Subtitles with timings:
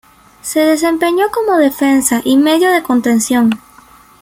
[0.41, 3.51] Se desempeñó como defensa y medio de contención.